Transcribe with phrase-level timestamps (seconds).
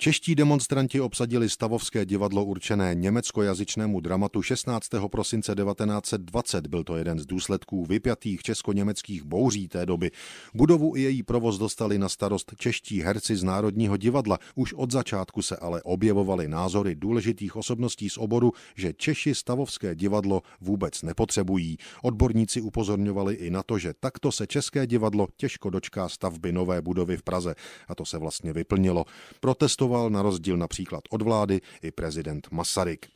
[0.00, 4.88] Čeští demonstranti obsadili stavovské divadlo určené německojazyčnému dramatu 16.
[5.10, 6.66] prosince 1920.
[6.66, 10.10] Byl to jeden z důsledků vypjatých česko-německých bouří té doby.
[10.54, 14.38] Budovu i její provoz dostali na starost čeští herci z Národního divadla.
[14.54, 20.42] Už od začátku se ale objevovaly názory důležitých osobností z oboru, že Češi stavovské divadlo
[20.60, 21.78] vůbec nepotřebují.
[22.02, 27.16] Odborníci upozorňovali i na to, že takto se české divadlo těžko dočká stavby nové budovy
[27.16, 27.54] v Praze.
[27.88, 29.04] A to se vlastně vyplnilo.
[29.40, 33.06] Protesto protestoval na rozdíl například od vlády i prezident Masaryk.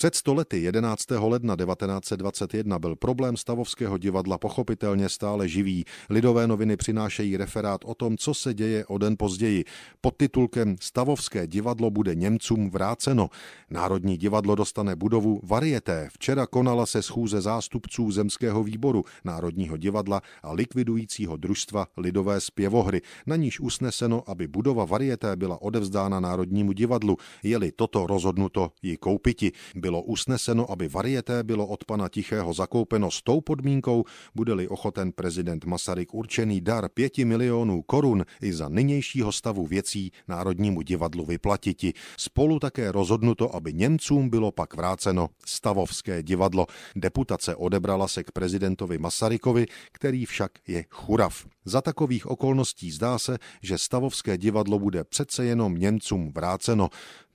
[0.00, 1.10] Před stolety 11.
[1.10, 5.84] ledna 1921 byl problém Stavovského divadla pochopitelně stále živý.
[6.10, 9.64] Lidové noviny přinášejí referát o tom, co se děje o den později.
[10.00, 13.28] Pod titulkem Stavovské divadlo bude Němcům vráceno.
[13.70, 16.08] Národní divadlo dostane budovu Varieté.
[16.12, 23.00] Včera konala se schůze zástupců Zemského výboru Národního divadla a likvidujícího družstva Lidové zpěvohry.
[23.26, 27.16] Na níž usneseno, aby budova Varieté byla odevzdána Národnímu divadlu.
[27.42, 29.52] Je-li toto rozhodnuto ji koupiti.
[29.74, 35.12] Byl bylo usneseno, aby varieté bylo od pana Tichého zakoupeno s tou podmínkou, bude-li ochoten
[35.12, 41.92] prezident Masaryk určený dar pěti milionů korun i za nynějšího stavu věcí Národnímu divadlu vyplatiti.
[42.16, 46.66] Spolu také rozhodnuto, aby Němcům bylo pak vráceno stavovské divadlo.
[46.96, 51.46] Deputace odebrala se k prezidentovi Masarykovi, který však je churav.
[51.64, 56.88] Za takových okolností zdá se, že stavovské divadlo bude přece jenom Němcům vráceno.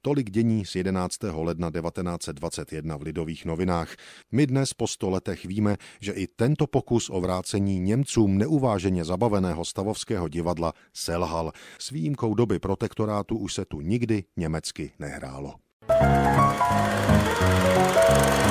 [0.05, 1.23] Tolik dění z 11.
[1.23, 3.95] ledna 1921 v Lidových novinách.
[4.31, 9.65] My dnes po sto letech víme, že i tento pokus o vrácení Němcům neuváženě zabaveného
[9.65, 11.51] stavovského divadla selhal.
[11.79, 15.53] S výjimkou doby protektorátu už se tu nikdy německy nehrálo.
[15.87, 16.59] Thank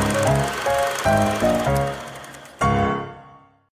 [0.08, 0.13] you.